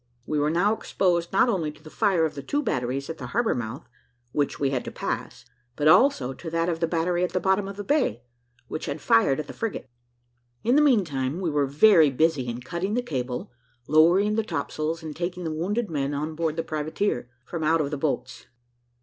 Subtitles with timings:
[0.25, 3.27] We were now exposed not only to the fire of the two batteries at the
[3.37, 3.87] harbour mouth
[4.31, 7.67] which we had to pass, but also to that of the battery at the bottom
[7.67, 8.23] of the bay,
[8.67, 9.91] which had fired at the frigate.
[10.63, 13.51] In the meantime, we were very busy in cutting the cable,
[13.87, 17.91] lowering the topsails, and taking the wounded men on board the privateer, from out of
[17.91, 18.47] the boats.